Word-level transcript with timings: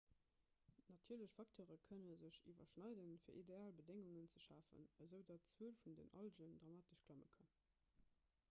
natierlech 0.91 1.33
facteure 1.39 1.75
kënne 1.89 2.15
sech 2.21 2.39
iwwerschneiden 2.51 3.11
fir 3.25 3.37
ideal 3.41 3.75
bedéngungen 3.81 4.29
ze 4.31 4.41
schafen 4.47 4.87
esoudatt 5.07 5.45
d'zuel 5.51 5.77
vun 5.85 5.99
den 6.01 6.11
algen 6.23 6.57
dramatesch 6.65 7.05
klamme 7.11 7.29
kann 7.37 7.53